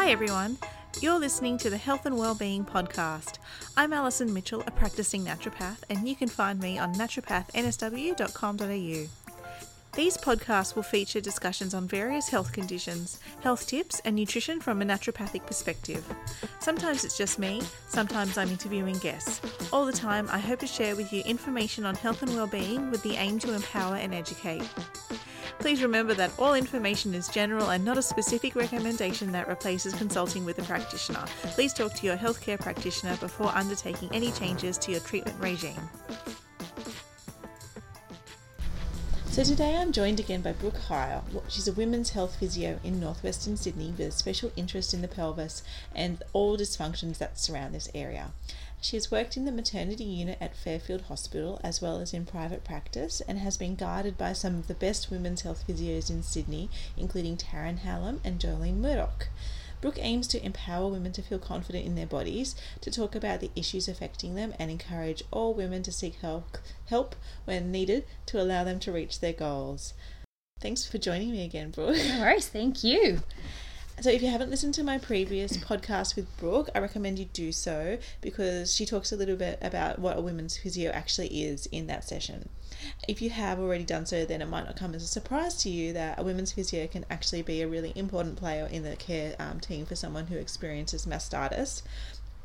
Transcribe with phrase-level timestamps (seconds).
[0.00, 0.56] Hi, everyone.
[1.00, 3.38] You're listening to the Health and Wellbeing Podcast.
[3.76, 9.08] I'm Alison Mitchell, a practicing naturopath, and you can find me on naturopathnsw.com.au.
[9.96, 14.84] These podcasts will feature discussions on various health conditions, health tips, and nutrition from a
[14.84, 16.04] naturopathic perspective.
[16.60, 19.40] Sometimes it's just me, sometimes I'm interviewing guests.
[19.72, 23.02] All the time, I hope to share with you information on health and well-being with
[23.02, 24.62] the aim to empower and educate.
[25.58, 30.44] Please remember that all information is general and not a specific recommendation that replaces consulting
[30.44, 31.24] with a practitioner.
[31.54, 35.80] Please talk to your healthcare practitioner before undertaking any changes to your treatment regime.
[39.26, 41.22] So today I'm joined again by Brooke Heyer.
[41.48, 45.62] She's a women's health physio in northwestern Sydney with a special interest in the pelvis
[45.94, 48.30] and all dysfunctions that surround this area.
[48.80, 52.62] She has worked in the maternity unit at Fairfield Hospital as well as in private
[52.62, 56.70] practice and has been guided by some of the best women's health physios in Sydney,
[56.96, 59.28] including Taryn Hallam and Jolene Murdoch.
[59.80, 63.50] Brooke aims to empower women to feel confident in their bodies, to talk about the
[63.54, 68.64] issues affecting them, and encourage all women to seek help, help when needed to allow
[68.64, 69.94] them to reach their goals.
[70.60, 71.96] Thanks for joining me again, Brooke.
[71.96, 73.22] No worries, thank you.
[74.00, 77.50] So, if you haven't listened to my previous podcast with Brooke, I recommend you do
[77.50, 81.88] so because she talks a little bit about what a women's physio actually is in
[81.88, 82.48] that session.
[83.08, 85.68] If you have already done so, then it might not come as a surprise to
[85.68, 89.34] you that a women's physio can actually be a really important player in the care
[89.40, 91.82] um, team for someone who experiences mastitis.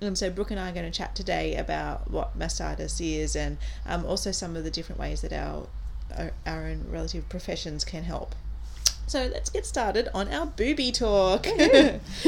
[0.01, 3.59] And so, Brooke and I are going to chat today about what mastitis is and
[3.85, 5.67] um, also some of the different ways that our,
[6.17, 8.33] our, our own relative professions can help.
[9.07, 11.45] So let's get started on our booby talk.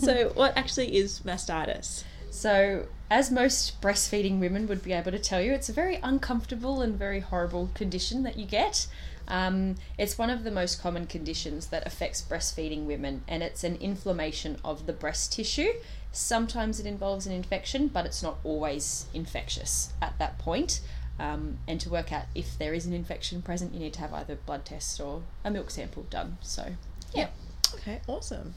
[0.00, 2.04] so, what actually is mastitis?
[2.30, 6.80] So, as most breastfeeding women would be able to tell you, it's a very uncomfortable
[6.80, 8.86] and very horrible condition that you get.
[9.26, 13.76] Um, it's one of the most common conditions that affects breastfeeding women, and it's an
[13.76, 15.72] inflammation of the breast tissue.
[16.12, 20.80] Sometimes it involves an infection, but it's not always infectious at that point.
[21.20, 24.14] Um, and to work out if there is an infection present, you need to have
[24.14, 26.38] either blood tests or a milk sample done.
[26.40, 26.74] So,
[27.14, 27.28] yeah.
[27.74, 28.54] Okay, awesome.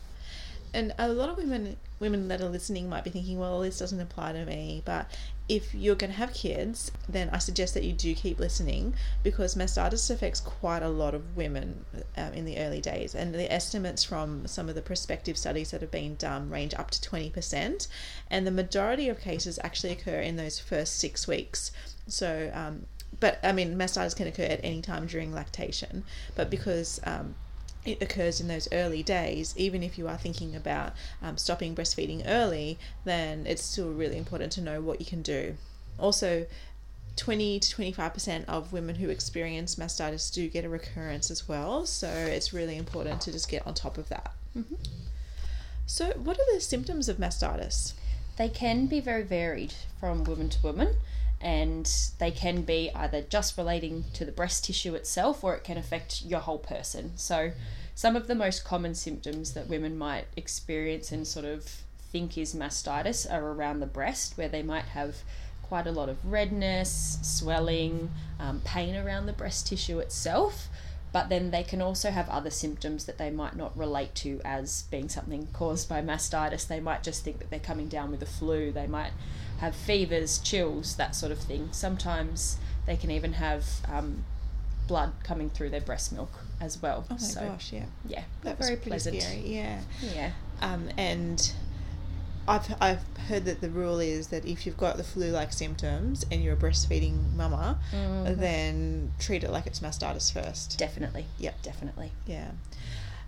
[0.74, 4.00] And a lot of women women that are listening might be thinking, well, this doesn't
[4.00, 4.82] apply to me.
[4.84, 5.10] But
[5.48, 8.94] if you're going to have kids, then I suggest that you do keep listening
[9.24, 11.86] because mastitis affects quite a lot of women
[12.18, 13.16] um, in the early days.
[13.16, 16.92] And the estimates from some of the prospective studies that have been done range up
[16.92, 17.88] to 20%.
[18.30, 21.72] And the majority of cases actually occur in those first six weeks.
[22.08, 22.86] So, um,
[23.20, 26.04] but I mean, mastitis can occur at any time during lactation,
[26.36, 27.36] but because um,
[27.86, 32.24] it occurs in those early days, even if you are thinking about um, stopping breastfeeding
[32.26, 35.56] early, then it's still really important to know what you can do.
[36.00, 36.46] Also,
[37.16, 42.08] 20 to 25% of women who experience mastitis do get a recurrence as well, so
[42.08, 44.34] it's really important to just get on top of that.
[44.58, 44.76] Mm-hmm.
[45.86, 47.94] So, what are the symptoms of mastitis?
[48.38, 50.96] They can be very varied from woman to woman
[51.44, 55.78] and they can be either just relating to the breast tissue itself or it can
[55.78, 57.12] affect your whole person.
[57.18, 57.52] So,
[57.96, 61.64] some of the most common symptoms that women might experience and sort of
[62.12, 65.18] think is mastitis are around the breast, where they might have
[65.62, 68.10] quite a lot of redness, swelling,
[68.40, 70.70] um, pain around the breast tissue itself.
[71.12, 74.84] But then they can also have other symptoms that they might not relate to as
[74.90, 76.68] being something caused by mastitis.
[76.68, 78.72] They might just think that they're coming down with a flu.
[78.72, 79.12] They might
[79.64, 81.70] have fevers, chills, that sort of thing.
[81.72, 84.26] Sometimes they can even have um,
[84.90, 87.06] blood coming through their breast milk as well.
[87.10, 87.86] Oh my so, gosh, yeah.
[88.06, 89.22] Yeah, that very pleasant.
[89.22, 89.80] Scary, yeah.
[90.14, 90.32] Yeah.
[90.62, 91.54] Um, and
[92.46, 96.26] I've, I've heard that the rule is that if you've got the flu like symptoms
[96.30, 98.38] and you're a breastfeeding mama, mm-hmm.
[98.42, 100.78] then treat it like it's mastitis first.
[100.78, 101.26] Definitely.
[101.40, 101.62] Yep.
[101.62, 102.12] Definitely.
[102.26, 102.52] Yeah.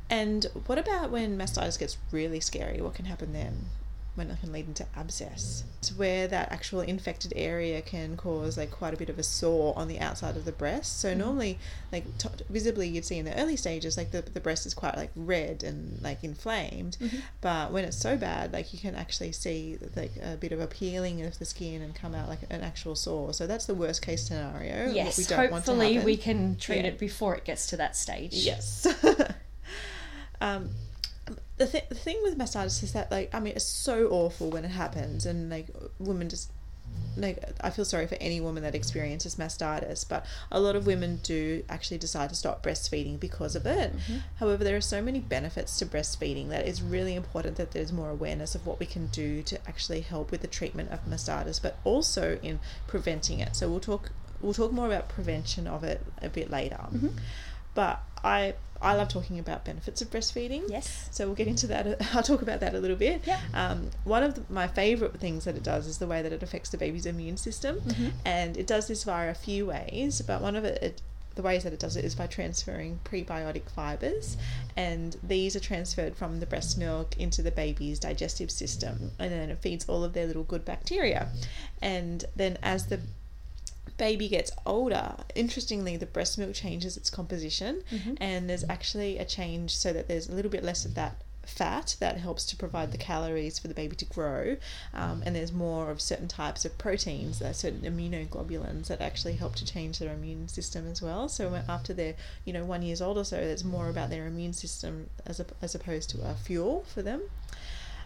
[0.09, 2.81] And what about when mastitis gets really scary?
[2.81, 3.67] What can happen then?
[4.15, 5.63] When it can lead into abscess.
[5.79, 9.77] It's where that actual infected area can cause like quite a bit of a sore
[9.77, 10.99] on the outside of the breast.
[10.99, 11.19] So mm-hmm.
[11.19, 11.59] normally,
[11.91, 14.95] like t- visibly, you'd see in the early stages, like the, the breast is quite
[14.95, 16.97] like red and like inflamed.
[16.99, 17.17] Mm-hmm.
[17.41, 20.67] But when it's so bad, like you can actually see like a bit of a
[20.67, 23.33] peeling of the skin and come out like an actual sore.
[23.33, 24.91] So that's the worst case scenario.
[24.91, 26.91] Yes, we hopefully we can treat yeah.
[26.91, 28.33] it before it gets to that stage.
[28.33, 28.87] Yes.
[30.41, 30.69] um,
[31.57, 34.65] the, th- the thing with mastitis is that like I mean it's so awful when
[34.65, 35.67] it happens and like
[35.99, 36.51] women just
[37.17, 41.19] like I feel sorry for any woman that experiences mastitis, but a lot of women
[41.23, 43.95] do actually decide to stop breastfeeding because of it.
[43.95, 44.17] Mm-hmm.
[44.37, 48.09] However, there are so many benefits to breastfeeding that it's really important that there's more
[48.09, 51.79] awareness of what we can do to actually help with the treatment of mastitis, but
[51.83, 53.55] also in preventing it.
[53.55, 54.11] So we'll talk
[54.41, 56.75] we'll talk more about prevention of it a bit later.
[56.91, 57.09] Mm-hmm.
[57.73, 60.63] but I I love talking about benefits of breastfeeding.
[60.69, 61.07] Yes.
[61.11, 61.97] So we'll get into that.
[62.15, 63.21] I'll talk about that a little bit.
[63.25, 63.39] Yeah.
[63.53, 66.43] Um, one of the, my favourite things that it does is the way that it
[66.43, 68.11] affects the baby's immune system, Mhm.
[68.25, 70.21] and it does this via a few ways.
[70.21, 71.01] But one of it, it
[71.35, 74.37] the ways that it does it is by transferring prebiotic fibers,
[74.77, 79.49] and these are transferred from the breast milk into the baby's digestive system, and then
[79.49, 81.27] it feeds all of their little good bacteria,
[81.81, 83.01] and then as the
[83.97, 88.17] baby gets older, interestingly, the breast milk changes its composition, Mhm.
[88.19, 91.95] and there's actually a change so that there's a little bit less of that fat
[91.99, 94.57] that helps to provide the calories for the baby to grow,
[94.95, 99.55] um, and there's more of certain types of proteins, uh, certain immunoglobulins that actually help
[99.55, 101.29] to change their immune system as well.
[101.29, 102.15] So after they're
[102.45, 105.45] you know one years old or so, there's more about their immune system as a,
[105.61, 107.21] as opposed to a fuel for them.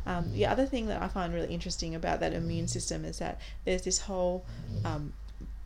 [0.06, 3.40] Um, the other thing that I find really interesting about that immune system is that
[3.64, 4.46] there's this whole
[4.84, 5.14] um,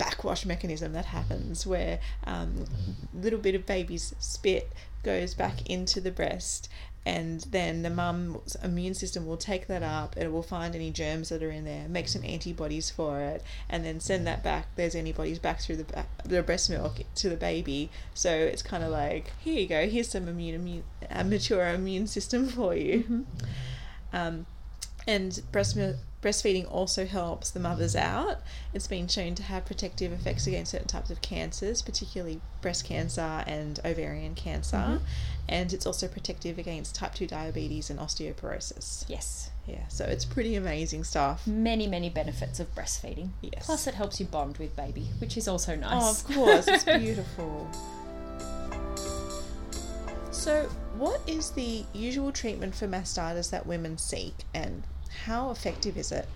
[0.04, 2.66] backwash mechanism that happens where um,
[3.14, 4.72] little bit of baby's spit
[5.04, 6.70] goes back into the breast
[7.06, 10.16] and then the mum's immune system will take that up.
[10.16, 13.44] And it will find any germs that are in there make some antibodies for it
[13.70, 14.68] and then send that back.
[14.76, 17.90] There's antibodies back through the, ba- the breast milk to the baby.
[18.14, 19.88] So it's kind of like here you go.
[19.88, 23.26] Here's some immune, immune a mature immune system for you.
[24.14, 24.46] Um,
[25.08, 28.40] and breast milk, breastfeeding also helps the mothers out.
[28.74, 33.44] It's been shown to have protective effects against certain types of cancers, particularly breast cancer
[33.46, 34.78] and ovarian cancer.
[34.78, 35.02] Mhm.
[35.50, 39.04] And it's also protective against type 2 diabetes and osteoporosis.
[39.10, 39.50] Yes.
[39.68, 41.46] Yeah, so it's pretty amazing stuff.
[41.46, 43.30] Many, many benefits of breastfeeding.
[43.42, 43.66] Yes.
[43.66, 46.02] Plus, it helps you bond with baby, which is also nice.
[46.02, 47.68] Oh, of course, it's beautiful.
[50.32, 50.64] So,
[50.98, 54.84] what is the usual treatment for mastitis that women seek, and
[55.26, 56.28] how effective is it?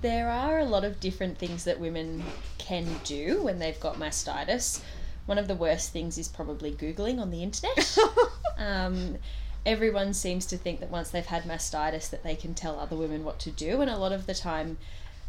[0.00, 2.22] There are a lot of different things that women
[2.58, 4.80] can do when they've got mastitis.
[5.26, 7.98] One of the worst things is probably Googling on the internet.
[8.58, 9.18] um,
[9.66, 13.24] everyone seems to think that once they've had mastitis that they can tell other women
[13.24, 14.78] what to do and a lot of the time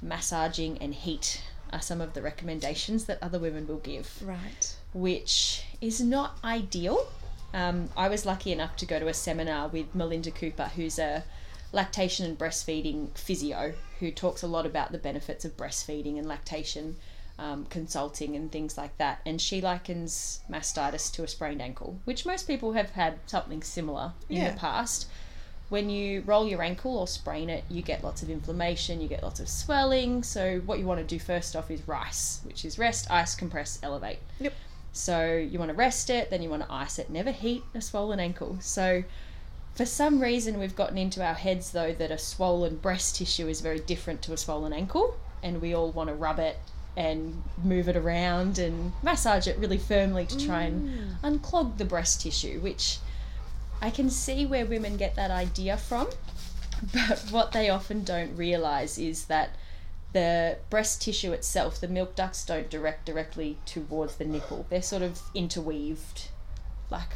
[0.02, 1.42] massaging and heat
[1.74, 4.76] are some of the recommendations that other women will give Right.
[4.94, 7.08] which is not ideal.
[7.54, 11.24] Um, I was lucky enough to go to a seminar with Melinda Cooper, who's a
[11.72, 16.96] lactation and breastfeeding physio, who talks a lot about the benefits of breastfeeding and lactation
[17.38, 19.22] um, consulting and things like that.
[19.26, 24.14] And she likens mastitis to a sprained ankle, which most people have had something similar
[24.30, 24.52] in Yeah.
[24.52, 25.08] the past.
[25.70, 29.22] When you roll your ankle or sprain it, you get lots of inflammation, you get
[29.22, 30.24] lots of swelling.
[30.24, 33.78] So, what you want to do first off is RICE, which is rest, ice, compress,
[33.84, 34.18] elevate.
[34.40, 34.54] Yep.
[34.92, 37.12] So you want to rest it, then you want to ice it.
[37.12, 38.58] Never heat a swollen ankle.
[38.60, 39.04] So
[39.80, 43.62] for some reason, we've gotten into our heads though that a swollen breast tissue is
[43.62, 46.58] very different to a swollen ankle, and we all want to rub it
[46.98, 51.22] and move it around and massage it really firmly to try and mm.
[51.22, 52.98] unclog the breast tissue, which
[53.82, 56.10] I can see where women get that idea from.
[56.94, 59.52] But what they often don't realize is that
[60.12, 64.66] the breast tissue itself, the milk ducts don't direct directly towards the nipple.
[64.70, 66.32] They're sort of interweaved,
[66.90, 67.14] like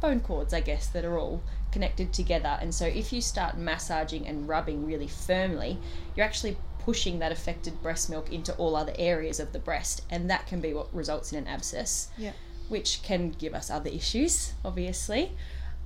[0.00, 2.58] bone cords, I guess, that are all connected together.
[2.60, 5.78] And so if you start massaging and rubbing really firmly,
[6.14, 10.30] you're actually pushing that affected breast milk into all other areas of the breast, and
[10.30, 12.32] that can be what results in an abscess Yeah.
[12.68, 15.32] which can give us other issues, obviously.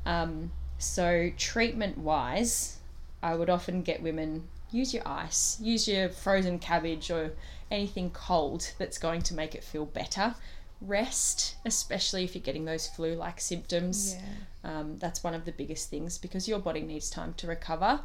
[0.04, 2.78] Um, so, treatment wise,
[3.22, 7.32] I would often get women use your ice, use your frozen cabbage or
[7.70, 10.34] anything cold that's going to make it feel better.
[10.80, 14.14] Rest, especially if you're getting those flu like symptoms.
[14.14, 14.20] Yeah.
[14.62, 18.00] Um, that's one of the biggest things because your body needs time to recover.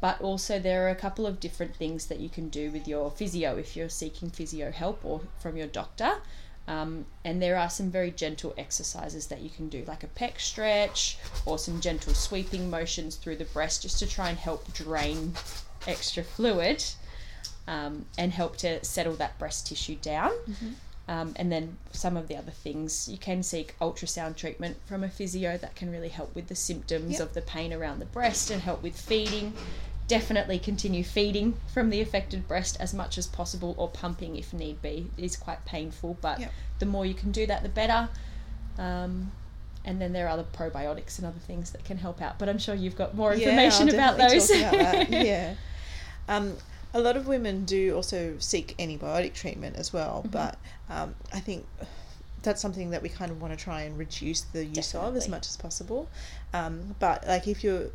[0.00, 3.10] But also, there are a couple of different things that you can do with your
[3.10, 6.12] physio if you're seeking physio help or from your doctor.
[6.68, 10.38] Um, and there are some very gentle exercises that you can do, like a pec
[10.38, 15.34] stretch or some gentle sweeping motions through the breast just to try and help drain
[15.88, 16.84] extra fluid
[17.66, 20.30] um, and help to settle that breast tissue down.
[21.12, 25.08] Um, and then some of the other things, you can seek ultrasound treatment from a
[25.10, 27.20] physio that can really help with the symptoms Yep.
[27.20, 29.52] of the pain around the breast and help with feeding.
[30.08, 34.80] Definitely continue feeding from the affected breast as much as possible or pumping if need
[34.80, 35.10] be.
[35.18, 36.52] It is quite painful, but Yep.
[36.78, 38.08] the more you can do that, the better.
[38.78, 39.32] Um,
[39.84, 42.38] and then there are other probiotics and other things that can help out.
[42.38, 44.50] But I'm sure you've got more Yeah, information I'll about those.
[44.50, 45.10] about.
[45.10, 45.54] Yeah.
[46.28, 46.56] Um,
[46.94, 50.30] a lot of women do also seek antibiotic treatment as well, Mm-hmm.
[50.32, 50.58] but
[50.90, 51.66] um, I think
[52.42, 55.28] that's something that we kind of want to try and reduce the use of as
[55.28, 56.08] much as possible.
[56.52, 57.90] Um, but like if you're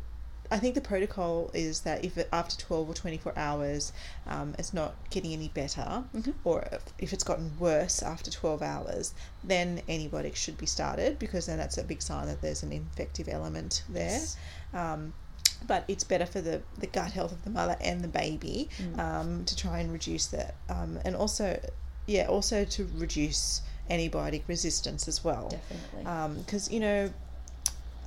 [0.50, 3.92] I think the protocol is that if it, after 12 or 24 hours
[4.26, 6.32] um, it's not getting any better, Mhm.
[6.44, 9.12] or if, if it's gotten worse after 12 hours,
[9.44, 13.28] then antibiotics should be started because then that's a big sign that there's an infective
[13.28, 14.08] element there.
[14.08, 14.38] Yes.
[14.72, 15.12] Um,
[15.66, 18.98] but it's better for the, the gut health of the mother and the baby Mm.
[18.98, 20.54] um, to try and reduce that.
[20.68, 21.60] Um, and also,
[22.06, 26.36] yeah, also to reduce antibiotic resistance as well Definitely.
[26.42, 27.10] because you know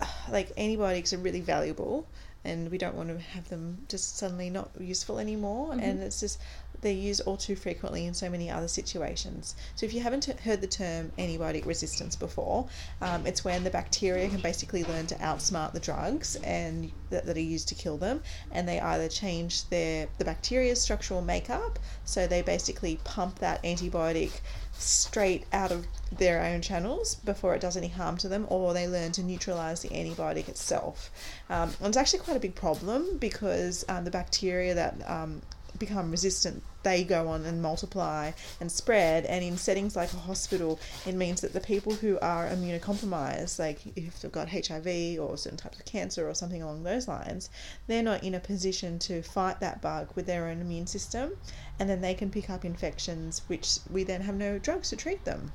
[0.32, 2.08] like antibiotics are really valuable
[2.44, 5.82] and we don't want to have them just suddenly not useful anymore Mhm.
[5.84, 6.40] and it's just
[6.82, 10.62] they're used all too frequently in so many other situations so if you haven't heard
[10.62, 12.68] the term antibiotic resistance before
[13.02, 17.38] um, it's when the bacteria can basically learn to outsmart the drugs and that, that
[17.38, 18.22] are used to kill them
[18.52, 24.32] and they either change their the bacteria's structural makeup so they basically pump that antibiotic
[24.74, 28.88] straight out of their own channels before it does any harm to them, or they
[28.88, 31.12] learn to neutralize the antibiotic itself.
[31.50, 35.42] Um, and it's actually quite a big problem because um, the bacteria that um,
[35.78, 40.80] become resistant they go on and multiply and spread and in settings like a hospital
[41.06, 44.88] it means that the people who are immunocompromised like if they've got hiv
[45.20, 47.50] or certain types of cancer or something along those lines
[47.88, 51.32] they're not in a position to fight that bug with their own immune system
[51.80, 55.26] and then they can pick up infections which we then have no drugs to treat
[55.26, 55.52] them.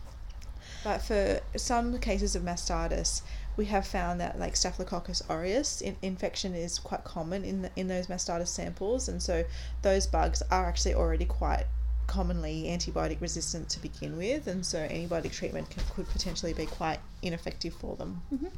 [0.83, 3.23] But for some cases of mastitis,
[3.56, 7.88] we have found that like Staphylococcus aureus in- infection is quite common in the, in
[7.88, 9.44] those mastitis samples, and so
[9.82, 11.64] those bugs are actually already quite
[12.06, 17.00] commonly antibiotic resistant to begin with, and so antibiotic treatment can, could potentially be quite
[17.22, 18.22] ineffective for them.
[18.32, 18.52] Mhm.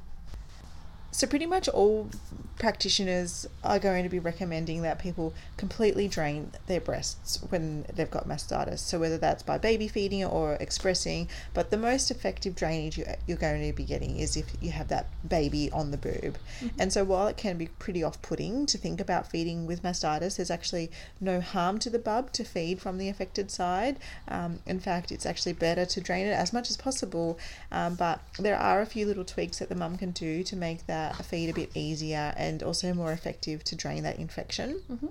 [1.10, 2.10] So pretty much all
[2.58, 8.28] practitioners are going to be recommending that people completely drain their breasts when they've got
[8.28, 8.80] mastitis.
[8.80, 13.36] So whether that's by baby feeding or expressing, but the most effective drainage you- you're
[13.36, 16.36] going to be getting is if you have that baby on the boob.
[16.78, 20.50] And so while it can be pretty off-putting to think about feeding with mastitis, there's
[20.50, 23.98] actually no harm to the bub to feed from the affected side.
[24.26, 27.38] Um, in fact, it's actually better to drain it as much as possible.
[27.70, 30.86] Um, but there are a few little tweaks that the mum can do to make
[30.86, 34.82] that feed a bit easier and also more effective to drain that infection.
[34.90, 35.10] Mhm.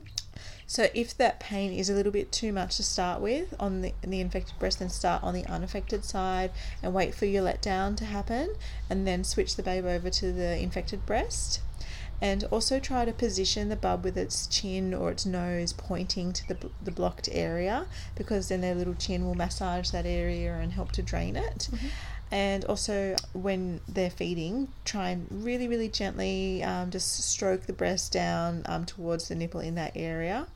[0.68, 3.94] So if that pain is a little bit too much to start with on the,
[4.02, 6.52] the infected breast, then start on the unaffected side
[6.84, 8.54] and wait for your letdown to happen
[8.90, 11.62] and then switch the babe over to the infected breast.
[12.20, 16.48] And also try to position the bub with its chin or its nose pointing to
[16.48, 20.92] the, the blocked area because then their little chin will massage that area and help
[20.94, 21.70] to drain it.
[22.32, 28.12] And also, when they're feeding, try and really, really gently um, just stroke the breast
[28.12, 30.48] down um, towards the nipple in that area.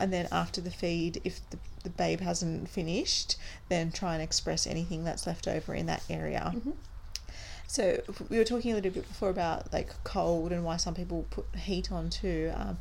[0.00, 3.36] And then, after the feed, if the, the babe hasn't finished,
[3.68, 6.52] then try and express anything that's left over in that area.
[6.56, 6.72] Mhm.
[7.66, 11.26] So, we were talking a little bit before about like cold and why some people
[11.28, 12.52] put heat on too.
[12.54, 12.78] Um,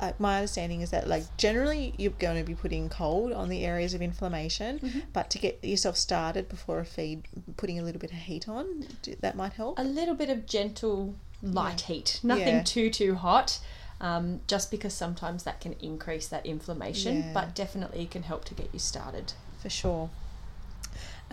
[0.00, 3.64] uh, my understanding is that like generally you're going to be putting cold on the
[3.64, 5.02] areas of inflammation Mhm.
[5.12, 7.22] but to get yourself started before a feed
[7.56, 8.86] putting a little bit of heat on
[9.20, 12.62] that might help A little bit of gentle light heat, nothing Yeah.
[12.62, 13.58] too too hot.
[14.00, 17.30] Um, just because sometimes that can increase that inflammation, Yeah.
[17.32, 19.32] but definitely can help to get you started.
[19.62, 20.10] for sure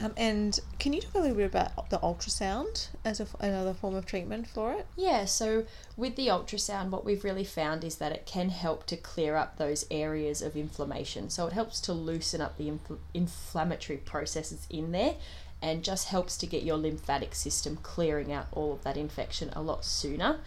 [0.01, 3.95] um, and can you talk a little bit about the ultrasound as a another form
[3.95, 5.65] of treatment for it Yeah, so
[5.97, 9.57] with the ultrasound, what we've really found is that it can help to clear up
[9.57, 11.29] those areas of inflammation.
[11.29, 15.15] So it helps to loosen up the infl- inflammatory processes in there
[15.61, 19.61] and just helps to get your lymphatic system clearing out all of that infection a
[19.61, 20.39] lot sooner.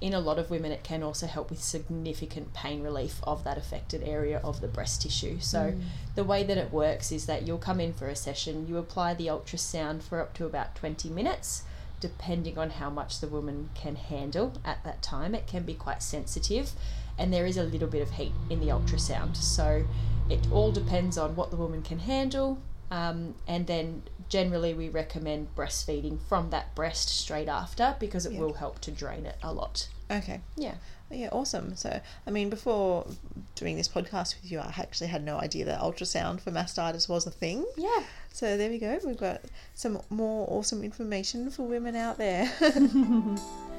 [0.00, 3.58] In a lot of women, it can also help with significant pain relief of that
[3.58, 5.38] affected area of the breast tissue.
[5.40, 5.82] So, mm.
[6.14, 9.12] the way that it works is that you'll come in for a session, you apply
[9.12, 11.64] the ultrasound for up to about 20 minutes
[12.00, 15.34] depending on how much the woman can handle at that time.
[15.34, 16.72] It can be quite sensitive,
[17.18, 19.36] and there is a little bit of heat in the ultrasound.
[19.36, 19.84] So
[20.28, 22.58] it all depends on what the woman can handle.
[22.90, 28.40] Um, and then generally, we recommend breastfeeding from that breast straight after because it Yeah.
[28.40, 29.88] will help to drain it a lot.
[30.10, 30.74] okay Yeah.
[31.08, 33.06] yeah awesome so i mean before
[33.54, 37.26] doing this podcast with you i actually had no idea that ultrasound for mastitis was
[37.28, 38.02] a thing Yeah.
[38.32, 38.98] So there we go.
[39.04, 39.40] We've got
[39.74, 42.48] some more awesome information for women out there.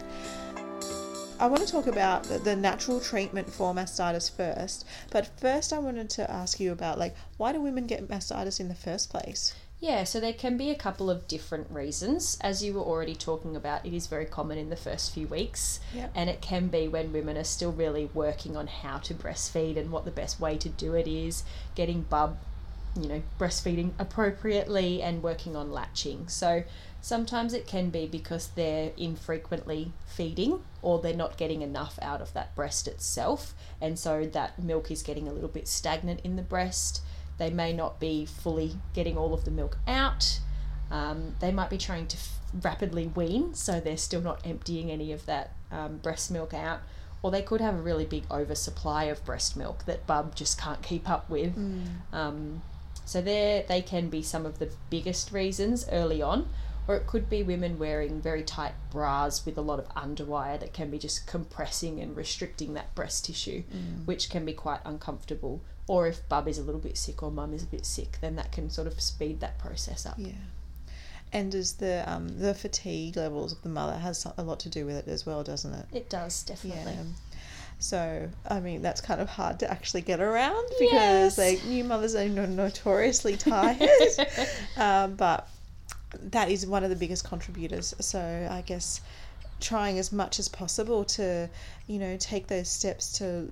[1.41, 5.79] I want to talk about the, the natural treatment for mastitis first, but first I
[5.79, 9.55] wanted to ask you about like why do women get mastitis in the first place?
[9.79, 12.37] Yeah, so there can be a couple of different reasons.
[12.41, 15.79] As you were already talking about, it is very common in the first few weeks.
[15.95, 16.09] Yeah.
[16.13, 19.91] And it can be when women are still really working on how to breastfeed and
[19.91, 21.43] what the best way to do it is,
[21.73, 22.37] getting bub
[22.99, 26.27] you know, breastfeeding appropriately and working on latching.
[26.27, 26.63] So
[26.99, 32.33] sometimes it can be because they're infrequently feeding or they're not getting enough out of
[32.33, 36.41] that breast itself, and so that milk is getting a little bit stagnant in the
[36.41, 37.01] breast.
[37.37, 40.39] They may not be fully getting all of the milk out.
[40.91, 45.11] Um, they might be trying to f- rapidly wean, so they're still not emptying any
[45.11, 46.81] of that um, breast milk out.
[47.23, 50.81] Or they could have a really big oversupply of breast milk that bub just can't
[50.81, 51.55] keep up with.
[52.11, 52.61] Um,
[53.05, 56.47] so there, they can be some of the biggest reasons early on,
[56.87, 60.73] or it could be women wearing very tight bras with a lot of underwire that
[60.73, 63.63] can be just compressing and restricting that breast tissue,
[64.05, 65.61] which can be quite uncomfortable.
[65.87, 68.35] Or if bub is a little bit sick or mum is a bit sick, then
[68.35, 70.15] that can sort of speed that process up.
[70.17, 70.31] Yeah.
[71.33, 74.85] And does the um, the fatigue levels of the mother has a lot to do
[74.85, 75.85] with it as well, doesn't it?
[75.93, 76.93] It does definitely.
[76.93, 77.03] Yeah.
[77.81, 81.37] So I mean that's kind of hard to actually get around because Yes.
[81.37, 83.79] like new mothers are no- notoriously tired,
[84.77, 85.47] um, but
[86.31, 87.93] that is one of the biggest contributors.
[87.99, 89.01] So I guess
[89.59, 91.49] trying as much as possible to
[91.87, 93.51] you know take those steps to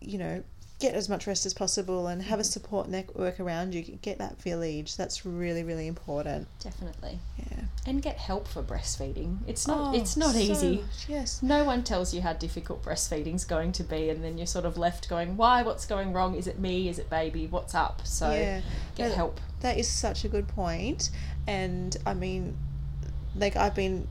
[0.00, 0.42] you know
[0.80, 2.50] get as much rest as possible and have a mm-hmm.
[2.50, 7.18] support network around you get that village that's really really important Definitely.
[7.38, 9.38] yeah And get help for breastfeeding.
[9.46, 10.84] It's not Oh, it's not so- easy.
[11.08, 14.64] yes No one tells you how difficult breastfeeding's going to be and then you're sort
[14.64, 15.62] of left going, Why?
[15.62, 16.34] What's going wrong?
[16.34, 16.88] Is it me?
[16.88, 17.46] Is it baby?
[17.46, 18.06] What's up?
[18.06, 18.60] So yeah
[18.96, 19.40] get No, help.
[19.60, 21.10] That is such a good point,
[21.46, 22.56] and I mean,
[23.36, 24.08] like I've been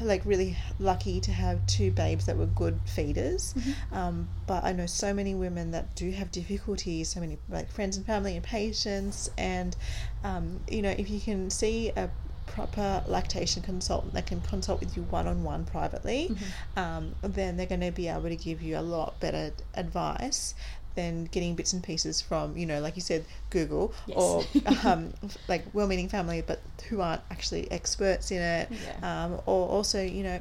[0.00, 3.54] like really lucky to have two babes that were good feeders,
[3.92, 7.08] um, but I know so many women that do have difficulties.
[7.08, 9.76] So many like friends and family and patients, and
[10.24, 12.10] um, you know if you can see a
[12.46, 16.30] proper lactation consultant that can consult with you one on one privately,
[16.76, 20.54] um, then they're going to be able to give you a lot better advice
[20.96, 24.16] than getting bits and pieces from, you know, like you said, Google Yes.
[24.18, 24.44] or
[24.84, 25.14] um,
[25.48, 28.68] like well meaning family, but who aren't actually experts in it.
[28.70, 29.24] Yeah.
[29.24, 30.40] Um, or also, you know,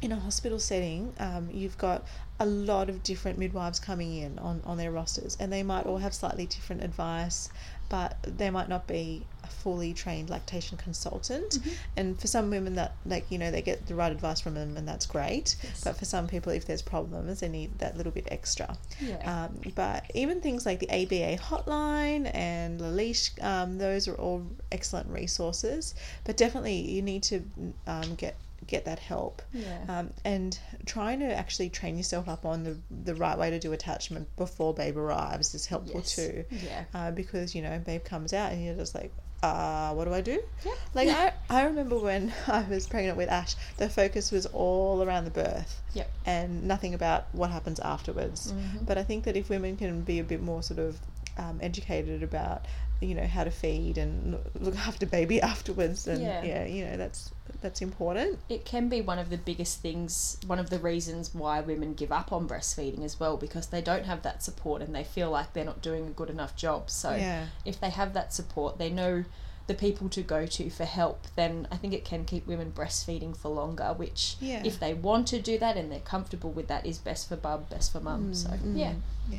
[0.00, 2.06] in a hospital setting, um, you've got
[2.40, 5.98] a lot of different midwives coming in on, on their rosters, and they might all
[5.98, 7.50] have slightly different advice,
[7.88, 11.50] but they might not be a fully trained lactation consultant.
[11.52, 11.70] Mm-hmm.
[11.96, 14.76] And for some women, that like you know they get the right advice from them,
[14.76, 15.56] and that's great.
[15.62, 15.84] Yes.
[15.84, 18.76] But for some people, if there's problems, they need that little bit extra.
[19.00, 19.44] Yeah.
[19.44, 24.46] Um, but even things like the ABA hotline and La Leche, um, those are all
[24.72, 25.94] excellent resources.
[26.24, 27.42] But definitely, you need to
[27.86, 29.42] um, get get that help.
[29.52, 29.78] Yeah.
[29.88, 33.72] Um, and trying to actually train yourself up on the, the right way to do
[33.72, 36.16] attachment before babe arrives is helpful Yes.
[36.16, 36.44] too.
[36.50, 36.84] Yeah.
[36.92, 40.20] Uh, because you know, babe comes out and you're just like, uh, what do I
[40.20, 40.40] do?
[40.64, 40.72] Yeah.
[40.94, 45.24] Like I, I remember when I was pregnant with Ash, the focus was all around
[45.24, 46.10] the birth Yep.
[46.26, 48.52] and nothing about what happens afterwards.
[48.52, 48.86] Mhm.
[48.86, 50.98] But I think that if women can be a bit more sort of
[51.36, 52.64] um, educated about,
[53.00, 56.42] you know, how to feed and look after baby afterwards, and Yeah.
[56.42, 57.30] yeah, you know, that's
[57.60, 58.38] that's important.
[58.48, 62.12] It can be one of the biggest things, one of the reasons why women give
[62.12, 65.52] up on breastfeeding as well, because they don't have that support and they feel like
[65.54, 66.90] they're not doing a good enough job.
[66.90, 67.46] So Yeah.
[67.64, 69.24] if they have that support, they know
[69.66, 73.36] the people to go to for help, then I think it can keep women breastfeeding
[73.36, 74.62] for longer, which Yeah.
[74.64, 77.68] if they want to do that and they're comfortable with that is best for bub,
[77.68, 78.30] best for mum.
[78.32, 78.36] Mm.
[78.36, 78.78] so mm.
[78.78, 78.94] yeah.
[79.30, 79.38] Yeah.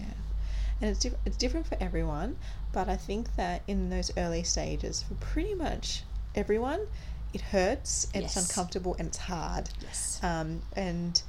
[0.82, 2.38] And it's, diff- it's different for everyone,
[2.72, 6.04] but I think that in those early stages, for pretty much
[6.36, 6.88] everyone,
[7.34, 8.38] it hurts and Yes.
[8.38, 9.70] it's uncomfortable and it's hard.
[9.82, 10.20] Yes.
[10.24, 11.22] Um, and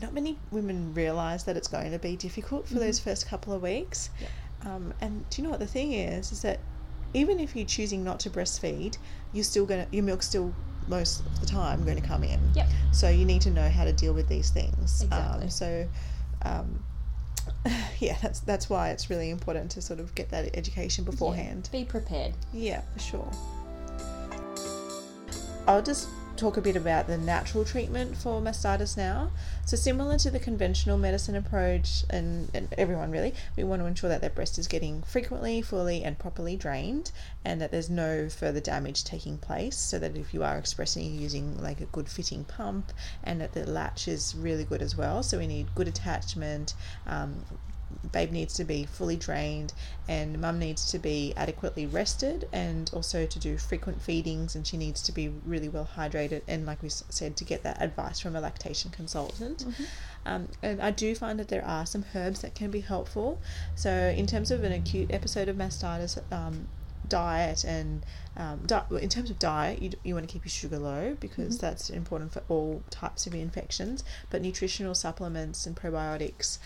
[0.00, 3.62] not many women realize that it's going to be difficult for those first couple of
[3.62, 4.10] weeks.
[4.20, 4.30] Yep.
[4.64, 6.32] Um, and do you know what the thing is?
[6.32, 6.60] Is that
[7.14, 8.96] even if you're choosing not to breastfeed,
[9.32, 10.52] you're still gonna your milk's still
[10.88, 12.38] most of the time going to come in.
[12.54, 12.68] Yep.
[12.92, 15.02] So you need to know how to deal with these things.
[15.02, 15.44] Exactly.
[15.44, 15.88] Um, so,
[16.42, 16.84] um,
[17.98, 21.10] yeah, that's that's why it's really important to sort of get that education Yeah.
[21.10, 21.68] beforehand.
[21.72, 22.34] Be prepared.
[22.52, 23.30] Yeah, for sure.
[25.66, 29.30] I'll just talk a bit about the natural treatment for mastitis now.
[29.64, 34.08] So, similar to the conventional medicine approach, and, and everyone really, we want to ensure
[34.10, 37.10] that their breast is getting frequently, fully, and properly drained,
[37.44, 39.76] and that there's no further damage taking place.
[39.76, 42.92] So that if you are expressing, using like a good fitting pump,
[43.24, 45.22] and that the latch is really good as well.
[45.22, 46.74] So, we need good attachment.
[47.06, 47.44] Um,
[48.12, 49.72] babe needs to be fully drained
[50.08, 54.76] and mum needs to be adequately rested and also to do frequent feedings and she
[54.76, 58.36] needs to be really well hydrated and like we said to get that advice from
[58.36, 59.64] a lactation consultant.
[60.24, 63.40] Um, and i do find that there are some herbs that can be helpful.
[63.74, 66.68] So in terms of an acute episode of mastitis um,
[67.08, 68.04] diet and
[68.36, 71.16] um, di- in terms of diet you, d- you want to keep your sugar low
[71.20, 76.58] because that's important for all types of infections but nutritional supplements and probiotics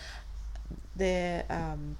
[0.95, 1.97] they're um,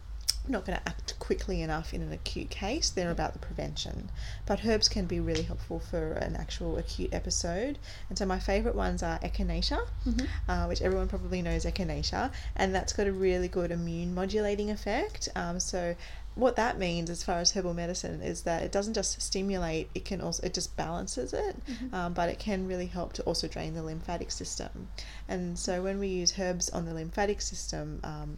[0.47, 2.89] not going to act quickly enough in an acute case.
[2.89, 4.09] They're about the prevention.
[4.45, 7.77] But herbs can be really helpful for an actual acute episode.
[8.09, 10.25] And so my favourite ones are echinacea, Mm-hmm.
[10.49, 15.29] uh, which everyone probably knows echinacea, and that's got a really good immune modulating effect.
[15.35, 15.95] Um, so
[16.35, 20.05] what that means as far as herbal medicine is that it doesn't just stimulate it
[20.05, 21.57] can also it just balances it
[21.91, 24.87] um, but it can really help to also drain the lymphatic system
[25.27, 28.37] and so when we use herbs on the lymphatic system um,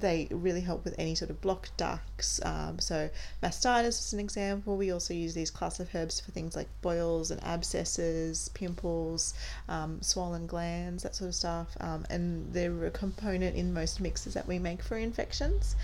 [0.00, 2.40] they really help with any sort of blocked ducts.
[2.44, 3.10] Um, so
[3.42, 4.76] mastitis is an example.
[4.76, 9.34] We also use these class of herbs for things like boils and abscesses, pimples,
[9.68, 11.76] um, swollen glands, that sort of stuff.
[11.80, 15.76] Um, and they're a component in most mixes that we make for infections.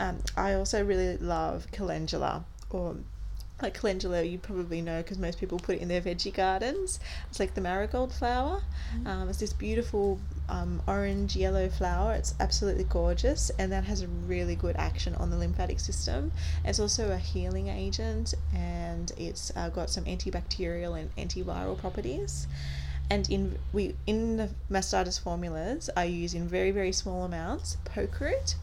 [0.00, 2.96] Um, I also really love calendula or
[3.62, 6.98] like calendula you probably know because most people put it in their veggie gardens
[7.30, 8.60] it's like the marigold flower
[9.06, 12.14] um, it's this beautiful um, orange yellow flower.
[12.14, 16.32] It's absolutely gorgeous and that has a really good action on the lymphatic system.
[16.64, 22.46] It's also a healing agent and it's uh, got some antibacterial and antiviral properties.
[23.10, 28.20] And in we in the mastitis formulas I use in very very small amounts poke
[28.20, 28.54] root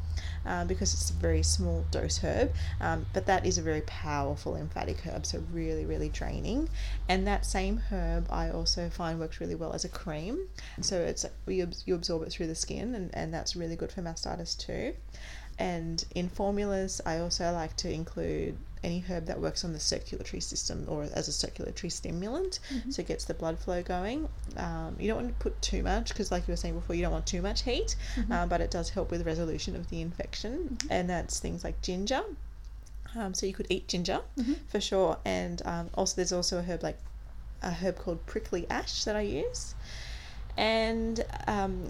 [0.46, 2.52] um, because it's a very small dose herb,
[2.82, 6.70] um, but that is a very powerful lymphatic herb, so really, really draining.
[7.08, 10.48] And that same herb I also find works really well as a cream,
[10.82, 14.02] so it's you, you absorb it through the skin, and, and that's really good for
[14.02, 14.94] mastitis too.
[15.60, 20.40] And in formulas, I also like to include any herb that works on the circulatory
[20.40, 24.30] system or as a circulatory stimulant, so it gets the blood flow going.
[24.58, 27.02] Um, you don't want to put too much because, like you were saying before, you
[27.02, 27.96] don't want too much heat,
[28.32, 32.22] um, but it does help with resolution of the infection, and that's things like ginger.
[33.16, 34.22] Um, so you could eat ginger
[34.68, 36.98] for sure, and um, also there's also a herb like
[37.62, 39.76] a herb called prickly ash that I use,
[40.56, 41.88] and um,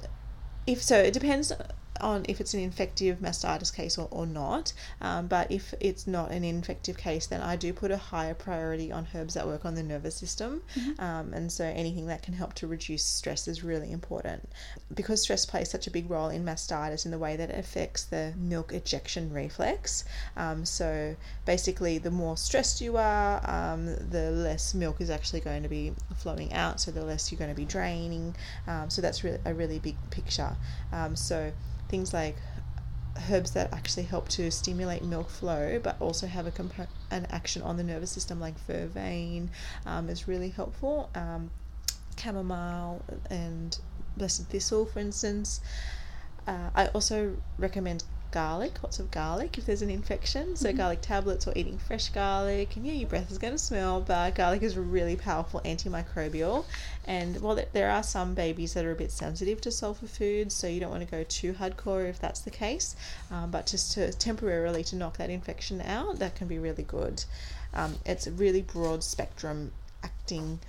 [0.65, 1.51] if so, it depends
[2.01, 4.73] on if it's an infective mastitis case or, or not.
[5.01, 8.91] Um, but if it's not an infective case, then I do put a higher priority
[8.91, 10.61] on herbs that work on the nervous system.
[10.99, 14.49] Um, and so anything that can help to reduce stress is really important.
[14.93, 18.03] Because stress plays such a big role in mastitis in the way that it affects
[18.05, 20.05] the milk ejection reflex.
[20.35, 25.63] Um, so basically, the more stressed you are, um, the less milk is actually going
[25.63, 26.79] to be flowing out.
[26.81, 28.35] So the less you're going to be draining.
[28.67, 30.55] Um, so that's really a really big picture.
[30.91, 31.51] Um, so
[31.89, 32.37] things like
[33.29, 37.61] herbs that actually help to stimulate milk flow but also have a compo- an action
[37.61, 39.49] on the nervous system like vervain
[39.85, 41.09] um, is really helpful.
[41.15, 41.51] Um,
[42.17, 43.77] chamomile and
[44.17, 45.61] blessed thistle for instance.
[46.47, 50.55] Uh, I also recommend garlic, lots of garlic if there's an infection.
[50.55, 52.75] So, garlic tablets or eating fresh garlic.
[52.75, 56.65] And yeah, your breath is going to smell, but garlic is a really powerful antimicrobial.
[57.05, 60.67] And th- there are some babies that are a bit sensitive to sulfur foods, so
[60.67, 62.95] you don't want to go too hardcore if that's the case.
[63.31, 67.23] Um, but just to temporarily to knock that infection out, that can be really good.
[67.73, 69.71] Um, it's a really broad spectrum
[70.03, 70.59] acting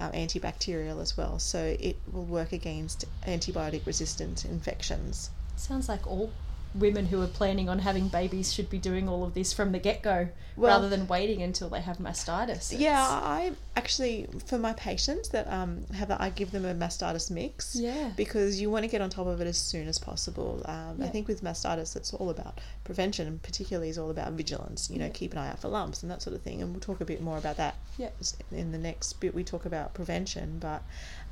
[0.00, 5.30] uh, antibacterial as well, so it will work against antibiotic resistant infections.
[5.56, 6.32] Sounds like all
[6.74, 9.78] women who are planning on having babies should be doing all of this from the
[9.78, 12.72] get go Well- rather than waiting until they have mastitis.
[12.78, 17.30] Yeah, I actually for my patients that um have a, I give them a mastitis
[17.30, 17.76] mix.
[17.76, 18.10] Yeah.
[18.16, 20.62] Because you want to get on top of it as soon as possible.
[20.64, 24.90] Um, I think with mastitis, it's all about prevention, and particularly is all about vigilance.
[24.90, 25.12] You know, Yeah.
[25.12, 26.60] keep an eye out for lumps and that sort of thing.
[26.62, 28.10] And we'll talk a bit more about that Yeah.
[28.50, 29.34] in the next bit.
[29.34, 30.82] We talk about prevention, but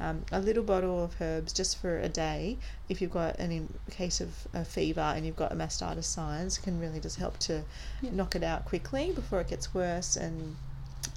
[0.01, 2.57] um, a little bottle of herbs just for a day,
[2.88, 6.57] if you've got an in case of a fever and you've got a mastitis signs,
[6.59, 7.64] can really just help to
[8.01, 8.11] Yeah.
[8.12, 10.57] knock it out quickly before it gets worse and.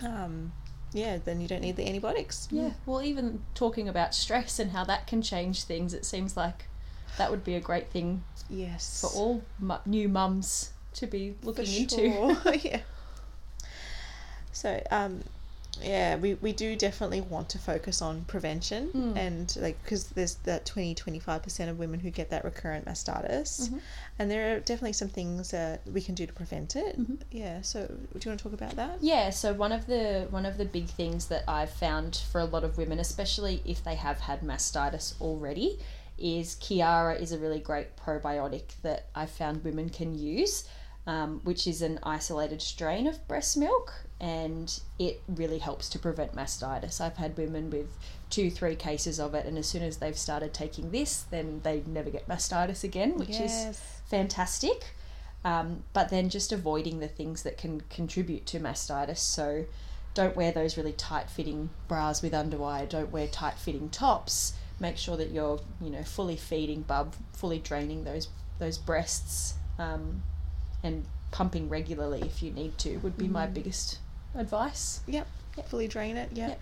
[0.04, 0.52] Um,
[0.94, 2.48] yeah, then you don't need the antibiotics.
[2.52, 2.72] Yeah.
[2.86, 6.66] Well, even talking about stress and how that can change things, it seems like
[7.18, 9.02] that would be a great thing Yes.
[9.02, 12.38] for all mu- new mums to be looking into.
[12.64, 12.82] yeah.
[14.52, 15.24] So, um,
[15.84, 19.18] yeah, we, we do definitely want to focus on prevention Mm.
[19.18, 23.80] and like because there's that 20 25% of women who get that recurrent mastitis Mhm.
[24.20, 27.20] and there are definitely some things that we can do to prevent it Mhm.
[27.32, 30.46] yeah so do you want to talk about that Yeah, so one of the one
[30.46, 33.96] of the big things that I've found for a lot of women, especially if they
[33.96, 35.80] have had mastitis already,
[36.18, 40.66] is Qiara is a really great probiotic that I've found women can use,
[41.08, 46.36] um, which is an isolated strain of breast milk, and it really helps to prevent
[46.36, 47.02] mastitis.
[47.02, 47.88] I've had women with
[48.30, 51.82] two, three cases of it, and as soon as they've started taking this, then they
[51.88, 54.94] never get mastitis again, which is fantastic.
[55.44, 59.18] Um, but then just avoiding the things that can contribute to mastitis.
[59.18, 59.66] So
[60.14, 62.88] don't wear those really tight fitting bras with underwire.
[62.88, 64.54] Don't wear tight fitting tops.
[64.80, 68.28] Make sure that you're you know fully feeding bub, fully draining those
[68.60, 69.56] those breasts.
[69.80, 70.22] Um,
[70.84, 73.54] and pumping regularly if you need to would be my Mm.
[73.54, 74.00] biggest
[74.36, 75.02] advice.
[75.08, 75.28] Yep.
[75.68, 76.30] Fully drain it.
[76.34, 76.50] Yeah.
[76.50, 76.62] Yep.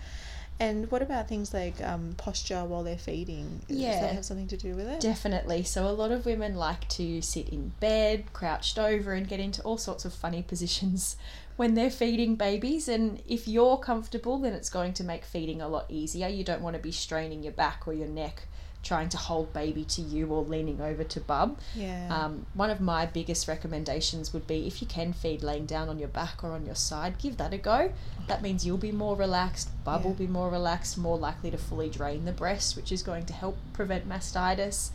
[0.58, 3.62] And what about things like um, posture while they're feeding?
[3.66, 4.00] Does Yeah.
[4.02, 5.00] that have something to do with it?
[5.00, 5.62] Definitely.
[5.62, 9.62] So a lot of women like to sit in bed, crouched over, and get into
[9.62, 11.16] all sorts of funny positions
[11.56, 12.88] when they're feeding babies.
[12.88, 16.28] And if you're comfortable, then it's going to make feeding a lot easier.
[16.28, 18.42] You don't want to be straining your back or your neck
[18.82, 21.58] trying to hold baby to you or leaning over to bub.
[21.74, 22.08] Yeah.
[22.10, 25.98] Um, one of my biggest recommendations would be if you can feed laying down on
[25.98, 27.92] your back or on your side, give that a go.
[28.26, 31.90] That means you'll be more relaxed, bub will be more relaxed, more likely to fully
[31.90, 34.90] drain the breast, which is going to help prevent mastitis.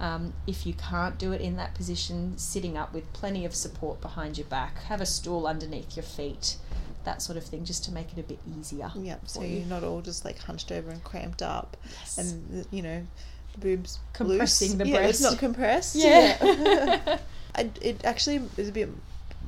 [0.00, 4.00] Um, if you can't do it in that position, sitting up with plenty of support
[4.00, 6.56] behind your back, have a stool underneath your feet,
[7.08, 8.90] that sort of thing, just to make it a bit easier.
[8.94, 9.20] Yep.
[9.28, 12.18] So you're not all just like hunched over and cramped up, Yes.
[12.18, 13.06] and you know,
[13.58, 14.78] boobs Compressing loose.
[14.78, 15.10] the yeah, breast.
[15.10, 15.96] It's not compressed.
[16.06, 17.18] Yeah.
[17.54, 18.88] I, it actually is a bit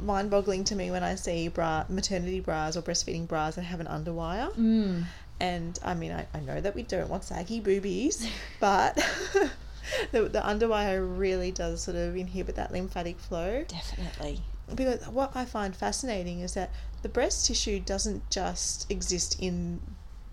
[0.02, 3.86] mind-boggling to me when I see bra maternity bras or breastfeeding bras that have an
[3.86, 4.50] underwire.
[4.54, 5.04] mm.
[5.38, 8.26] And I mean, I, I know that we don't want saggy boobies,
[8.58, 8.94] but
[10.12, 13.64] the, the underwire really does sort of inhibit that lymphatic flow.
[13.68, 14.40] Definitely.
[14.74, 16.70] Because what I find fascinating is that
[17.02, 19.80] the breast tissue doesn't just exist in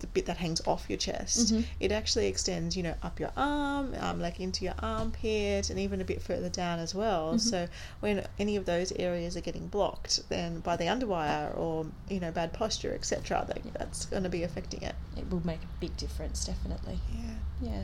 [0.00, 1.52] the bit that hangs off your chest.
[1.52, 1.64] Mhm.
[1.80, 6.00] It actually extends, you know, up your arm, um, like into your armpit, and even
[6.00, 7.34] a bit further down as well.
[7.34, 7.40] Mhm.
[7.40, 12.20] So when any of those areas are getting blocked, then by the underwire or you
[12.20, 14.94] know bad posture, etc., that, that's going to be affecting it.
[15.16, 17.00] It will make a big difference, definitely.
[17.12, 17.70] Yeah.
[17.70, 17.82] Yeah.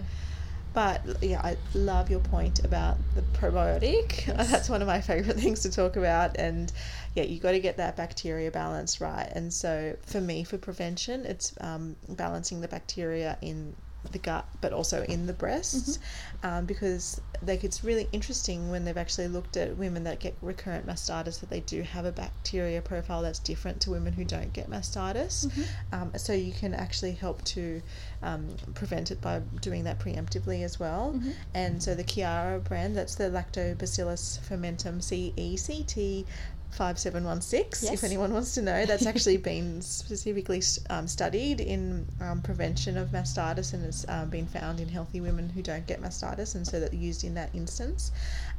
[0.75, 4.27] But yeah, I love your point about the probiotic.
[4.27, 4.51] Yes.
[4.51, 6.37] That's one of my favorite things to talk about.
[6.39, 6.73] And
[7.15, 9.31] yeah, you got to get that bacteria balance right.
[9.35, 13.77] And so for me, for prevention, it's um, balancing the bacteria in
[14.13, 15.99] the gut, but also in the breasts,
[16.43, 20.87] um, because like it's really interesting when they've actually looked at women that get recurrent
[20.87, 24.71] mastitis that they do have a bacteria profile that's different to women who don't get
[24.71, 25.51] mastitis.
[25.93, 27.83] Um, so you can actually help to
[28.23, 31.15] um, prevent it by doing that preemptively as well.
[31.17, 31.35] Mhm.
[31.55, 36.25] And so the Qiara brand, that's the Lactobacillus fermentum CECT.
[36.75, 37.95] 5716 Yes.
[37.95, 43.09] if anyone wants to know that's actually been specifically um, studied in um, prevention of
[43.09, 46.81] mastitis and has um, been found in healthy women who don't get mastitis and so
[46.81, 48.13] that used in that instance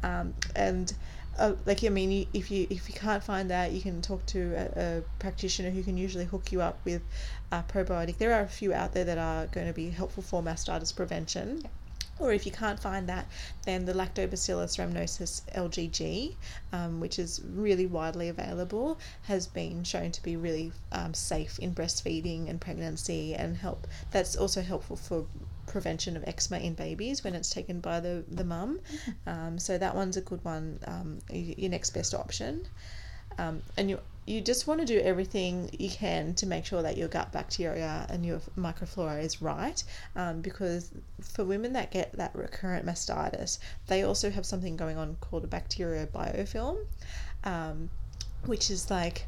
[0.04, 0.94] um, and
[1.38, 4.26] uh, like I mean, you, if you if you can't find that, you can talk
[4.28, 7.02] to a, a practitioner who can usually hook you up with
[7.52, 8.18] a probiotic.
[8.18, 11.60] There are a few out there that are going to be helpful for mastitis prevention.
[11.62, 11.70] Yeah.
[12.20, 13.28] Or if you can't find that,
[13.66, 16.36] then the Lactobacillus rhamnosus LGG,
[16.72, 21.76] um, which is really widely available, has been shown to be really um, safe in
[21.76, 23.86] breastfeeding and pregnancy, and help.
[24.12, 25.26] That's also helpful for
[25.68, 28.80] prevention of eczema in babies when it's taken by the the mum.
[29.28, 30.80] Um, so that one's a good one.
[30.88, 32.66] Um, your next best option,
[33.38, 36.98] um, and you you just want to do everything you can to make sure that
[36.98, 39.84] your gut bacteria and your microflora is right,
[40.16, 45.16] um, because for women that get that recurrent mastitis, they also have something going on
[45.22, 46.78] called a bacteria biofilm,
[47.44, 47.90] um,
[48.46, 49.28] which is like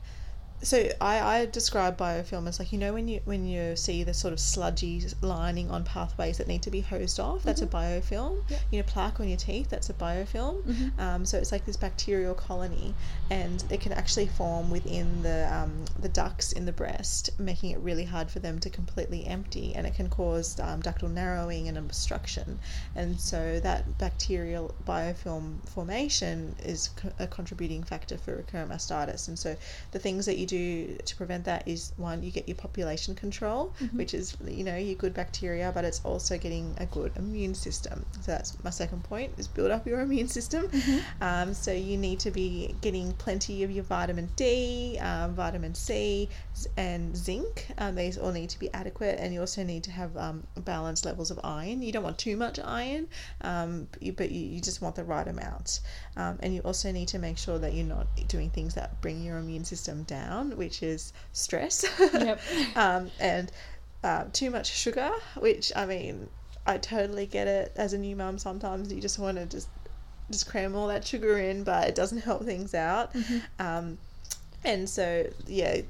[0.63, 4.13] so I, I describe biofilm as like you know when you when you see the
[4.13, 8.41] sort of sludgy lining on pathways that need to be hosed off that's a biofilm.
[8.49, 8.59] Yep.
[8.71, 10.63] you know plaque on your teeth that's a biofilm.
[10.63, 10.99] Mhm.
[10.99, 12.95] um, so it's like this bacterial colony
[13.29, 17.77] and it can actually form within the um, the ducts in the breast making it
[17.79, 21.77] really hard for them to completely empty and it can cause um, ductal narrowing and
[21.77, 22.59] obstruction.
[22.95, 29.27] And so that bacterial biofilm formation is co- a contributing factor for recurrent mastitis.
[29.27, 29.55] And so
[29.91, 33.73] the things that you do to prevent that is one you get your population control
[33.93, 38.05] which is you know your good bacteria but it's also getting a good immune system.
[38.21, 40.69] So that's my second point is build up your immune system.
[41.21, 46.29] Um, so you need to be getting plenty of your vitamin d um, vitamin C,
[46.77, 47.67] and zinc.
[47.77, 51.05] Um, these all need to be adequate and you also need to have um, balanced
[51.05, 51.81] levels of iron.
[51.81, 53.07] You don't want too much iron
[53.41, 55.81] um, but you, but you, you just want the right amount.
[56.15, 59.23] Um, and you also need to make sure that you're not doing things that bring
[59.23, 61.85] your immune system down which is stress.
[62.13, 62.39] Yep.
[62.75, 63.51] um, and
[64.03, 66.29] uh, too much sugar which i mean
[66.65, 67.71] i totally get it.
[67.75, 69.69] As a new mum sometimes you just want to just
[70.29, 73.15] just cram all that sugar in but it doesn't help things out.
[73.59, 73.97] Um,
[74.63, 75.81] and so yeah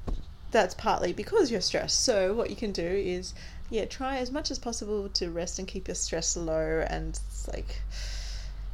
[0.51, 2.03] that's partly because you're stressed.
[2.03, 3.33] So what you can do is
[3.69, 7.47] yeah try as much as possible to rest and keep your stress low and it's
[7.49, 7.81] like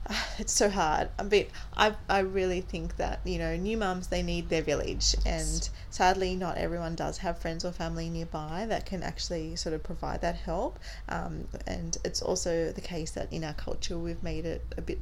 [0.38, 1.10] it's so hard.
[1.18, 5.16] I mean, I I really think that you know new mums they need their village,
[5.26, 9.84] and sadly not everyone does have friends or family nearby that can actually sort of
[9.84, 10.80] provide that help.
[11.10, 15.00] Um, and it's also the case that in our culture we've made it a bit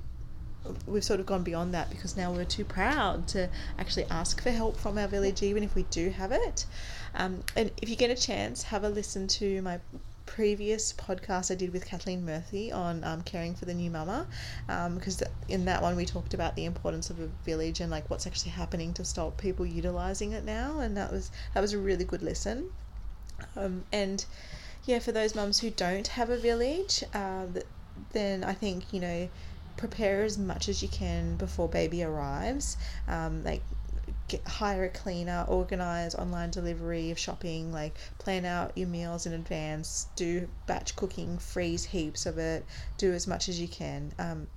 [0.85, 4.51] we've sort of gone beyond that because now we're too proud to actually ask for
[4.51, 6.65] help from our village, even if we do have it.
[7.15, 9.79] Um, and if you get a chance, have a listen to my
[10.35, 14.25] previous podcast I did with Kathleen Murphy on um, caring for the new mama,
[14.65, 18.25] because in that one we talked about the importance of a village and like what's
[18.25, 22.05] actually happening to stop people utilizing it now, and that was that was a really
[22.05, 22.69] good listen.
[23.57, 24.25] Um, and
[24.85, 27.47] yeah, for those mums who don't have a village, uh,
[28.13, 29.29] then I think you know
[29.75, 32.77] prepare as much as you can before baby arrives.
[33.05, 33.63] Um, like
[34.31, 39.33] get, hire a cleaner, organize online delivery of shopping, like plan out your meals in
[39.33, 42.65] advance, do batch cooking, freeze heaps of it,
[42.97, 44.11] do as much as you can.
[44.17, 44.47] Um,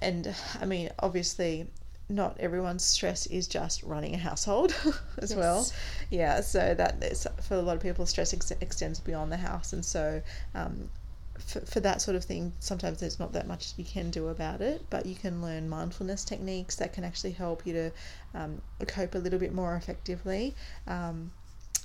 [0.00, 1.68] and I mean, obviously,
[2.08, 4.74] not everyone's stress is just running a household
[5.18, 5.38] as yes.
[5.38, 5.66] well.
[6.10, 9.72] Yeah, so that is, for a lot of people, stress ex- extends beyond the house,
[9.72, 10.20] and so
[10.54, 10.90] um,
[11.38, 14.60] for, for that sort of thing, sometimes there's not that much you can do about
[14.60, 17.90] it, but you can learn mindfulness techniques that can actually help you to
[18.34, 20.54] um, cope a little bit more effectively.
[20.86, 21.32] Um,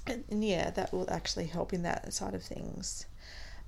[0.06, 3.06] and, and, yeah, that will actually help in that side of things.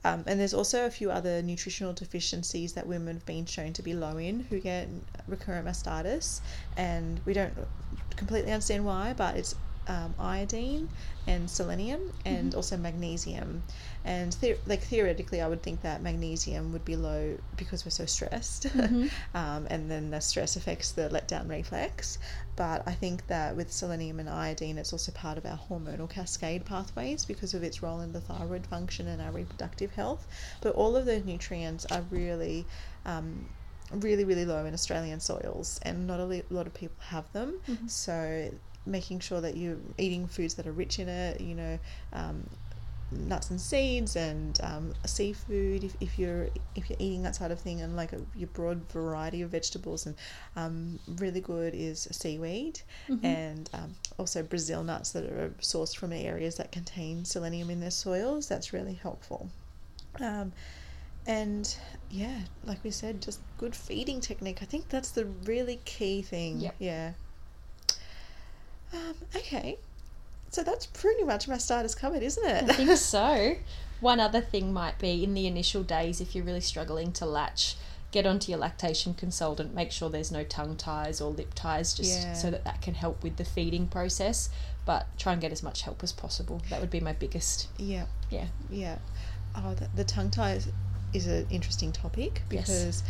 [0.05, 3.83] Um, and there's also a few other nutritional deficiencies that women have been shown to
[3.83, 4.87] be low in who get
[5.27, 6.39] recurrent mastitis,
[6.77, 7.53] and we don't
[8.15, 9.55] completely understand why, but it's
[9.89, 10.87] um, iodine
[11.27, 12.57] and selenium and mm-hmm.
[12.57, 13.63] also magnesium.
[14.05, 18.05] And the- like theoretically, I would think that magnesium would be low because we're so
[18.05, 19.07] stressed, mm-hmm.
[19.35, 22.19] um, and then the stress affects the letdown reflex.
[22.55, 26.65] But I think that with selenium and iodine, it's also part of our hormonal cascade
[26.65, 30.27] pathways because of its role in the thyroid function and our reproductive health.
[30.61, 32.65] But all of those nutrients are really
[33.05, 33.49] um,
[33.91, 37.87] really really low in Australian soils and not a lot of people have them mm-hmm.
[37.87, 38.51] so
[38.85, 41.79] making sure that you're eating foods that are rich in it you know
[42.13, 42.43] um,
[43.11, 47.59] nuts and seeds and um, seafood if, if you're if you're eating that sort of
[47.59, 50.15] thing and like a your broad variety of vegetables and
[50.55, 53.25] um, really good is seaweed mm-hmm.
[53.25, 57.91] and um, also Brazil nuts that are sourced from areas that contain selenium in their
[57.91, 59.49] soils that's really helpful
[60.19, 60.51] um,
[61.25, 61.77] and
[62.11, 66.59] yeah like we said just good feeding technique I think that's the really key thing
[66.59, 66.75] yep.
[66.77, 67.13] yeah
[68.93, 69.77] um, okay
[70.51, 72.63] so that's pretty much my starters covered, isn't it?
[72.69, 73.55] I think so.
[73.99, 77.75] One other thing might be in the initial days, if you're really struggling to latch,
[78.11, 79.75] get onto your lactation consultant.
[79.75, 82.33] Make sure there's no tongue ties or lip ties, just yeah.
[82.33, 84.49] so that that can help with the feeding process.
[84.85, 86.61] But try and get as much help as possible.
[86.69, 87.67] That would be my biggest.
[87.77, 88.05] Yeah.
[88.31, 88.47] Yeah.
[88.71, 88.97] Yeah.
[89.55, 90.67] Oh, the, the tongue ties
[91.13, 93.03] is an interesting topic because yes.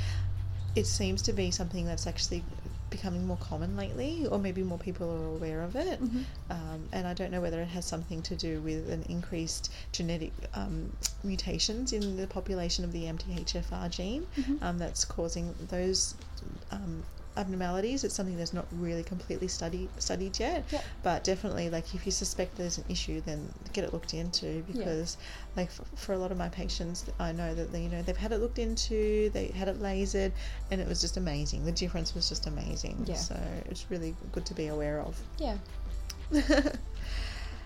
[0.76, 2.44] it seems to be something that's actually
[2.90, 6.02] becoming more common lately, or maybe more people are aware of it.
[6.02, 6.22] Mm-hmm.
[6.50, 10.34] Um, and I don't know whether it has something to do with an increased genetic
[10.54, 10.92] um,
[11.24, 14.64] mutations in the population of the MTHFR gene mm-hmm.
[14.64, 16.16] um, that's causing those
[16.72, 17.04] um,
[17.40, 18.04] abnormalities.
[18.04, 20.64] It's something that's not really completely studied studied yet.
[20.72, 20.84] Yep.
[21.04, 25.18] But definitely, like if you suspect there's an issue, then get it looked into because,
[25.56, 28.18] like for, for, a lot of my patients, I know that they, you know they've
[28.18, 30.32] had it looked into, they had it lasered,
[30.70, 31.66] and it was just amazing.
[31.66, 33.06] The difference was just amazing.
[33.08, 33.16] Yeah.
[33.16, 35.20] So it's really good to be aware of.
[35.38, 35.58] Yeah.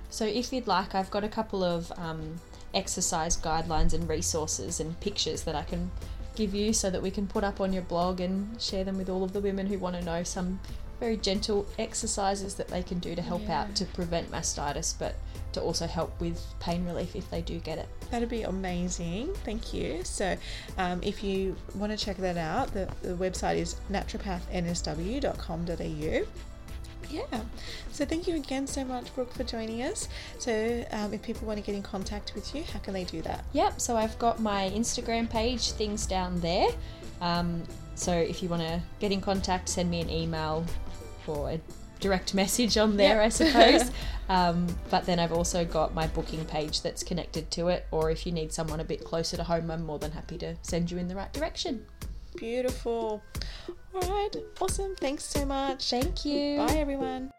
[0.09, 2.39] so if you'd like, I've got a couple of um,
[2.73, 5.91] exercise guidelines and resources and pictures that I can
[6.35, 9.09] give you so that we can put up on your blog and share them with
[9.09, 10.59] all of the women who want to know some
[10.99, 13.61] very gentle exercises that they can do to help yeah.
[13.61, 15.15] out to prevent mastitis but
[15.51, 17.87] to also help with pain relief if they do get it.
[18.09, 19.33] That'd be amazing.
[19.43, 20.03] Thank you.
[20.03, 20.37] So,
[20.77, 26.52] um, if you want to check that out, the, the website is naturopathnsw.com.au
[27.11, 27.41] yeah.
[27.91, 30.09] So thank you again so much, Brooke, for joining us.
[30.39, 33.21] So um, if people want to get in contact with you, how can they do
[33.23, 33.45] that?
[33.53, 33.79] Yep.
[33.79, 36.69] So I've got my Instagram page, things down there.
[37.21, 37.63] Um,
[37.95, 40.65] so if you want to get in contact, send me an email
[41.27, 41.61] or a
[41.99, 43.25] direct message on there, yep.
[43.25, 43.91] I suppose.
[44.29, 47.87] um, but then I've also got my booking page that's connected to it.
[47.91, 50.55] Or if you need someone a bit closer to home, I'm more than happy to
[50.61, 51.85] send you in the right direction.
[52.37, 53.21] Beautiful.
[53.93, 54.35] All right.
[54.59, 54.95] Awesome.
[54.95, 55.89] Thanks so much.
[55.89, 56.57] Thank you.
[56.57, 57.31] Bye, everyone.